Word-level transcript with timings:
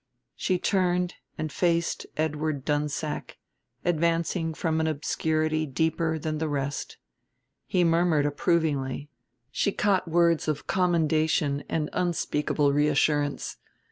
She 0.35 0.57
turned 0.57 1.13
and 1.37 1.51
faced 1.51 2.07
Edward 2.17 2.65
Dunsack, 2.65 3.37
advancing 3.85 4.55
from 4.55 4.79
an 4.79 4.87
obscurity 4.87 5.67
deeper 5.67 6.17
than 6.17 6.39
the 6.39 6.49
rest. 6.49 6.97
He 7.67 7.83
murmured 7.83 8.25
approvingly, 8.25 9.11
she 9.51 9.71
caught 9.71 10.07
words 10.07 10.47
of 10.47 10.65
commendation 10.65 11.63
and 11.69 11.87
unspeakable 11.93 12.73
reassurance. 12.73 13.57